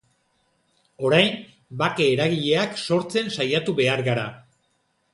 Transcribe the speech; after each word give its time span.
Orain, 1.09 1.29
bake 1.83 2.09
eragileak 2.15 2.83
sortzen 2.91 3.33
saiatu 3.39 3.81
behar 3.85 4.07
gara. 4.13 4.29